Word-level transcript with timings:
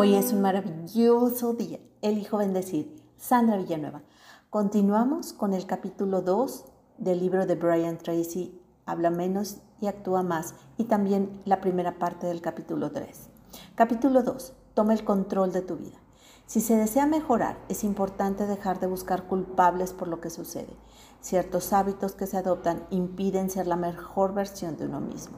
Hoy 0.00 0.14
es 0.14 0.32
un 0.32 0.40
maravilloso 0.40 1.52
día. 1.52 1.78
Elijo 2.00 2.38
bendecir. 2.38 3.04
Sandra 3.18 3.58
Villanueva. 3.58 4.00
Continuamos 4.48 5.34
con 5.34 5.52
el 5.52 5.66
capítulo 5.66 6.22
2 6.22 6.64
del 6.96 7.20
libro 7.20 7.44
de 7.44 7.54
Brian 7.54 7.98
Tracy, 7.98 8.58
Habla 8.86 9.10
menos 9.10 9.58
y 9.78 9.88
actúa 9.88 10.22
más, 10.22 10.54
y 10.78 10.84
también 10.84 11.42
la 11.44 11.60
primera 11.60 11.98
parte 11.98 12.26
del 12.26 12.40
capítulo 12.40 12.92
3. 12.92 13.28
Capítulo 13.74 14.22
2. 14.22 14.54
Toma 14.72 14.94
el 14.94 15.04
control 15.04 15.52
de 15.52 15.60
tu 15.60 15.76
vida. 15.76 15.98
Si 16.46 16.62
se 16.62 16.76
desea 16.76 17.04
mejorar, 17.04 17.58
es 17.68 17.84
importante 17.84 18.46
dejar 18.46 18.80
de 18.80 18.86
buscar 18.86 19.24
culpables 19.24 19.92
por 19.92 20.08
lo 20.08 20.22
que 20.22 20.30
sucede. 20.30 20.74
Ciertos 21.20 21.74
hábitos 21.74 22.12
que 22.12 22.26
se 22.26 22.38
adoptan 22.38 22.86
impiden 22.88 23.50
ser 23.50 23.66
la 23.66 23.76
mejor 23.76 24.32
versión 24.32 24.78
de 24.78 24.86
uno 24.86 25.02
mismo. 25.02 25.36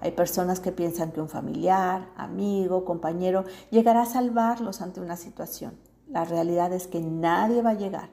Hay 0.00 0.12
personas 0.12 0.60
que 0.60 0.72
piensan 0.72 1.12
que 1.12 1.20
un 1.20 1.28
familiar, 1.28 2.10
amigo, 2.16 2.84
compañero 2.84 3.44
llegará 3.70 4.02
a 4.02 4.06
salvarlos 4.06 4.80
ante 4.80 5.00
una 5.00 5.16
situación. 5.16 5.78
La 6.08 6.24
realidad 6.24 6.72
es 6.72 6.86
que 6.86 7.00
nadie 7.00 7.62
va 7.62 7.70
a 7.70 7.74
llegar. 7.74 8.10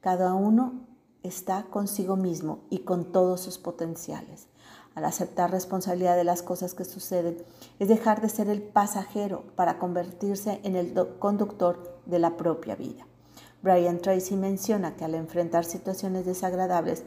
Cada 0.00 0.34
uno 0.34 0.86
está 1.22 1.64
consigo 1.64 2.16
mismo 2.16 2.60
y 2.70 2.80
con 2.80 3.12
todos 3.12 3.40
sus 3.40 3.58
potenciales. 3.58 4.48
Al 4.94 5.04
aceptar 5.04 5.50
responsabilidad 5.50 6.16
de 6.16 6.24
las 6.24 6.42
cosas 6.42 6.74
que 6.74 6.84
suceden, 6.84 7.38
es 7.78 7.88
dejar 7.88 8.20
de 8.20 8.28
ser 8.28 8.48
el 8.48 8.62
pasajero 8.62 9.44
para 9.56 9.78
convertirse 9.78 10.60
en 10.64 10.76
el 10.76 10.94
conductor 11.18 12.00
de 12.04 12.18
la 12.18 12.36
propia 12.36 12.76
vida. 12.76 13.06
Brian 13.62 14.00
Tracy 14.00 14.36
menciona 14.36 14.96
que 14.96 15.04
al 15.04 15.14
enfrentar 15.14 15.64
situaciones 15.64 16.26
desagradables, 16.26 17.04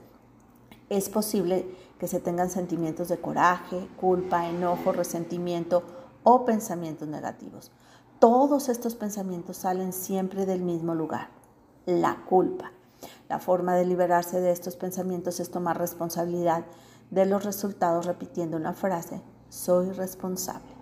es 0.90 1.10
posible 1.10 1.68
que 2.00 2.08
se 2.08 2.20
tengan 2.20 2.50
sentimientos 2.50 3.08
de 3.08 3.18
coraje, 3.18 3.88
culpa, 4.00 4.48
enojo, 4.48 4.92
resentimiento 4.92 5.84
o 6.24 6.46
pensamientos 6.46 7.08
negativos. 7.08 7.72
Todos 8.20 8.70
estos 8.70 8.96
pensamientos 8.96 9.58
salen 9.58 9.94
siempre 9.94 10.46
del 10.46 10.62
mismo 10.62 10.96
lugar, 10.96 11.30
la 11.86 12.24
culpa. 12.26 12.72
La 13.30 13.40
forma 13.40 13.76
de 13.76 13.86
liberarse 13.86 14.40
de 14.40 14.52
estos 14.52 14.76
pensamientos 14.76 15.40
es 15.40 15.52
tomar 15.52 15.78
responsabilidad 15.78 16.66
de 17.12 17.26
los 17.26 17.44
resultados 17.44 18.06
repitiendo 18.06 18.58
una 18.58 18.74
frase, 18.74 19.22
soy 19.50 19.92
responsable. 19.92 20.74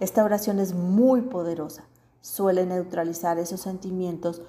Esta 0.00 0.24
oración 0.24 0.58
es 0.58 0.74
muy 0.74 1.22
poderosa. 1.22 1.84
Suele 2.20 2.66
neutralizar 2.66 3.38
esos 3.38 3.60
sentimientos 3.60 4.42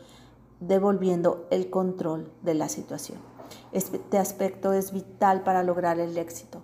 devolviendo 0.59 1.47
el 1.51 1.69
control 1.69 2.31
de 2.41 2.53
la 2.53 2.69
situación. 2.69 3.36
Este 3.71 4.17
aspecto 4.17 4.73
es 4.73 4.91
vital 4.91 5.43
para 5.43 5.63
lograr 5.63 5.99
el 5.99 6.17
éxito 6.17 6.63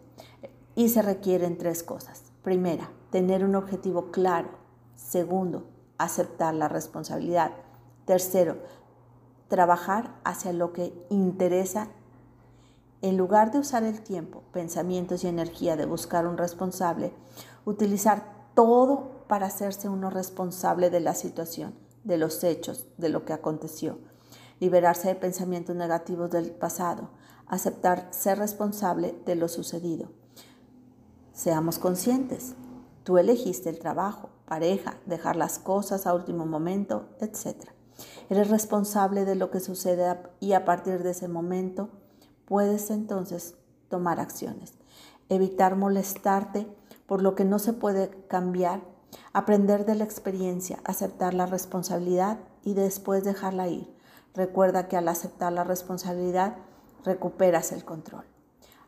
y 0.75 0.89
se 0.89 1.01
requieren 1.01 1.57
tres 1.57 1.83
cosas. 1.83 2.23
Primera, 2.43 2.89
tener 3.11 3.43
un 3.43 3.55
objetivo 3.55 4.11
claro. 4.11 4.49
Segundo, 4.95 5.65
aceptar 5.97 6.53
la 6.53 6.67
responsabilidad. 6.67 7.51
Tercero, 8.05 8.57
trabajar 9.47 10.15
hacia 10.23 10.53
lo 10.53 10.73
que 10.73 10.93
interesa. 11.09 11.89
En 13.01 13.17
lugar 13.17 13.51
de 13.51 13.59
usar 13.59 13.83
el 13.83 14.01
tiempo, 14.01 14.43
pensamientos 14.51 15.23
y 15.23 15.27
energía 15.27 15.75
de 15.75 15.85
buscar 15.85 16.25
un 16.25 16.37
responsable, 16.37 17.13
utilizar 17.65 18.23
todo 18.55 19.25
para 19.27 19.47
hacerse 19.47 19.89
uno 19.89 20.09
responsable 20.09 20.89
de 20.89 21.01
la 21.01 21.13
situación, 21.13 21.75
de 22.03 22.17
los 22.17 22.43
hechos, 22.43 22.87
de 22.97 23.09
lo 23.09 23.25
que 23.25 23.33
aconteció 23.33 23.99
liberarse 24.59 25.07
de 25.09 25.15
pensamientos 25.15 25.75
negativos 25.75 26.29
del 26.31 26.51
pasado, 26.51 27.09
aceptar 27.47 28.07
ser 28.11 28.39
responsable 28.39 29.15
de 29.25 29.35
lo 29.35 29.47
sucedido. 29.47 30.09
Seamos 31.33 31.79
conscientes. 31.79 32.55
Tú 33.03 33.17
elegiste 33.17 33.69
el 33.69 33.79
trabajo, 33.79 34.29
pareja, 34.45 34.97
dejar 35.05 35.35
las 35.35 35.59
cosas 35.59 36.07
a 36.07 36.13
último 36.13 36.45
momento, 36.45 37.09
etc. 37.19 37.69
Eres 38.29 38.49
responsable 38.49 39.25
de 39.25 39.35
lo 39.35 39.51
que 39.51 39.59
sucede 39.59 40.17
y 40.39 40.53
a 40.53 40.65
partir 40.65 41.03
de 41.03 41.11
ese 41.11 41.27
momento 41.27 41.89
puedes 42.45 42.89
entonces 42.91 43.55
tomar 43.89 44.19
acciones. 44.19 44.73
Evitar 45.29 45.75
molestarte 45.75 46.67
por 47.07 47.21
lo 47.21 47.35
que 47.35 47.45
no 47.45 47.59
se 47.59 47.73
puede 47.73 48.09
cambiar, 48.27 48.81
aprender 49.33 49.85
de 49.85 49.95
la 49.95 50.03
experiencia, 50.03 50.79
aceptar 50.85 51.33
la 51.33 51.45
responsabilidad 51.45 52.39
y 52.63 52.73
después 52.73 53.23
dejarla 53.23 53.67
ir 53.67 53.92
Recuerda 54.35 54.87
que 54.87 54.97
al 54.97 55.07
aceptar 55.07 55.53
la 55.53 55.63
responsabilidad 55.63 56.55
recuperas 57.05 57.71
el 57.71 57.85
control. 57.85 58.25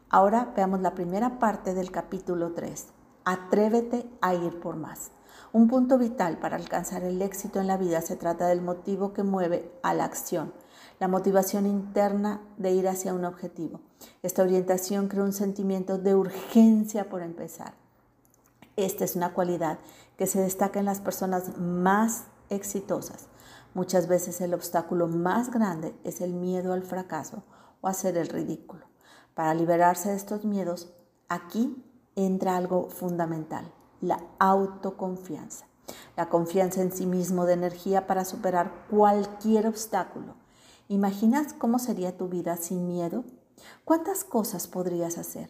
Ahora 0.10 0.54
veamos 0.56 0.82
la 0.82 0.96
primera 0.96 1.40
parte 1.40 1.74
del 1.74 1.92
capítulo 1.92 2.54
3. 2.54 2.88
Atrévete 3.26 4.10
a 4.22 4.34
ir 4.34 4.60
por 4.60 4.76
más. 4.76 5.12
Un 5.52 5.68
punto 5.68 5.98
vital 5.98 6.38
para 6.40 6.56
alcanzar 6.56 7.04
el 7.04 7.22
éxito 7.22 7.60
en 7.60 7.68
la 7.68 7.78
vida 7.78 8.02
se 8.02 8.16
trata 8.16 8.48
del 8.48 8.62
motivo 8.62 9.14
que 9.14 9.24
mueve 9.24 9.72
a 9.84 9.94
la 9.94 10.06
acción, 10.06 10.54
la 11.00 11.08
motivación 11.08 11.66
interna 11.66 12.42
de 12.58 12.72
ir 12.72 12.88
hacia 12.88 13.14
un 13.14 13.26
objetivo. 13.26 13.82
Esta 14.24 14.44
orientación 14.44 15.08
crea 15.08 15.24
un 15.24 15.34
sentimiento 15.34 15.98
de 15.98 16.16
urgencia 16.16 17.08
por 17.10 17.22
empezar. 17.22 17.74
Esta 18.76 19.06
es 19.06 19.16
una 19.16 19.34
cualidad 19.34 19.80
que 20.18 20.28
se 20.28 20.42
destaca 20.42 20.80
en 20.80 20.86
las 20.86 21.00
personas 21.00 21.58
más 21.58 22.26
exitosas. 22.50 23.28
Muchas 23.76 24.08
veces 24.08 24.40
el 24.40 24.54
obstáculo 24.54 25.08
más 25.08 25.52
grande 25.52 25.94
es 26.06 26.22
el 26.22 26.34
miedo 26.34 26.72
al 26.72 26.84
fracaso 26.84 27.44
o 27.82 27.90
hacer 27.90 28.18
el 28.18 28.30
ridículo. 28.30 28.86
Para 29.34 29.54
liberarse 29.54 30.12
de 30.12 30.16
estos 30.16 30.46
miedos, 30.46 30.94
aquí 31.28 31.84
entra 32.16 32.56
algo 32.56 32.88
fundamental, 32.90 33.70
la 34.00 34.24
autoconfianza. 34.40 35.66
La 36.16 36.30
confianza 36.30 36.82
en 36.82 36.94
sí 36.94 37.06
mismo 37.06 37.46
de 37.46 37.52
energía 37.52 38.08
para 38.08 38.24
superar 38.24 38.72
cualquier 38.90 39.68
obstáculo. 39.68 40.36
¿Imaginas 40.88 41.52
cómo 41.52 41.78
sería 41.78 42.16
tu 42.16 42.30
vida 42.30 42.56
sin 42.56 42.88
miedo? 42.88 43.26
¿Cuántas 43.84 44.24
cosas 44.24 44.68
podrías 44.68 45.18
hacer? 45.18 45.50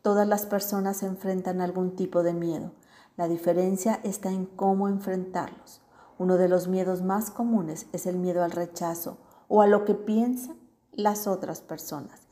Todas 0.00 0.26
las 0.26 0.46
personas 0.46 1.02
enfrentan 1.02 1.60
algún 1.60 1.96
tipo 1.96 2.22
de 2.22 2.32
miedo. 2.32 2.72
La 3.18 3.28
diferencia 3.28 4.00
está 4.04 4.30
en 4.30 4.46
cómo 4.46 4.88
enfrentarlos. 4.88 5.82
Uno 6.18 6.36
de 6.36 6.48
los 6.48 6.66
miedos 6.66 7.02
más 7.02 7.30
comunes 7.30 7.86
es 7.92 8.06
el 8.06 8.16
miedo 8.16 8.42
al 8.42 8.50
rechazo 8.50 9.18
o 9.48 9.62
a 9.62 9.66
lo 9.66 9.84
que 9.84 9.94
piensan 9.94 10.56
las 10.92 11.26
otras 11.26 11.60
personas. 11.60 12.22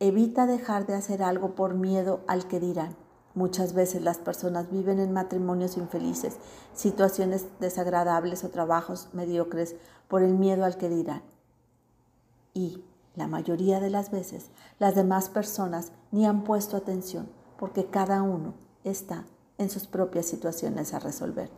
Evita 0.00 0.46
dejar 0.46 0.86
de 0.86 0.94
hacer 0.94 1.22
algo 1.22 1.54
por 1.54 1.74
miedo 1.74 2.20
al 2.26 2.48
que 2.48 2.58
dirán. 2.58 2.96
Muchas 3.34 3.72
veces 3.72 4.02
las 4.02 4.18
personas 4.18 4.70
viven 4.70 4.98
en 4.98 5.12
matrimonios 5.12 5.76
infelices, 5.76 6.36
situaciones 6.74 7.46
desagradables 7.60 8.44
o 8.44 8.50
trabajos 8.50 9.08
mediocres 9.12 9.76
por 10.08 10.22
el 10.22 10.34
miedo 10.34 10.64
al 10.64 10.76
que 10.76 10.88
dirán. 10.88 11.22
Y 12.52 12.84
la 13.14 13.28
mayoría 13.28 13.78
de 13.78 13.90
las 13.90 14.10
veces 14.10 14.50
las 14.78 14.94
demás 14.94 15.28
personas 15.28 15.92
ni 16.10 16.26
han 16.26 16.44
puesto 16.44 16.76
atención 16.76 17.28
porque 17.56 17.86
cada 17.86 18.22
uno 18.22 18.54
está 18.84 19.24
en 19.58 19.70
sus 19.70 19.86
propias 19.86 20.26
situaciones 20.26 20.92
a 20.92 20.98
resolver. 20.98 21.50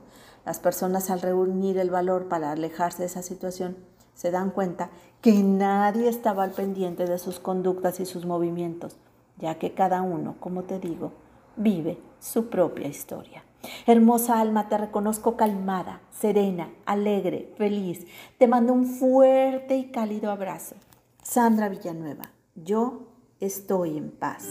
Las 0.45 0.59
personas 0.59 1.11
al 1.11 1.21
reunir 1.21 1.79
el 1.79 1.91
valor 1.91 2.29
para 2.29 2.53
alejarse 2.53 2.99
de 2.99 3.07
esa 3.07 3.23
situación 3.23 3.77
se 4.15 4.31
dan 4.31 4.51
cuenta 4.51 4.91
que 5.21 5.33
nadie 5.43 6.09
estaba 6.09 6.45
al 6.45 6.51
pendiente 6.51 7.07
de 7.07 7.19
sus 7.19 7.41
conductas 7.41 7.99
y 8.01 8.07
sus 8.07 8.27
movimientos, 8.27 8.97
ya 9.39 9.57
que 9.57 9.73
cada 9.73 10.03
uno, 10.03 10.37
como 10.41 10.65
te 10.65 10.79
digo, 10.79 11.13
vive 11.57 11.99
su 12.21 12.49
propia 12.49 12.89
historia. 12.89 13.43
Hermosa 13.87 14.41
alma, 14.41 14.69
te 14.69 14.77
reconozco 14.77 15.37
calmada, 15.37 16.01
serena, 16.11 16.71
alegre, 16.85 17.53
feliz. 17.57 18.07
Te 18.39 18.47
mando 18.47 18.73
un 18.73 18.87
fuerte 18.87 19.77
y 19.77 19.91
cálido 19.91 20.31
abrazo. 20.31 20.77
Sandra 21.23 21.71
Villanueva, 21.71 22.31
yo 22.55 23.09
estoy 23.41 23.97
en 23.97 24.11
paz. 24.11 24.49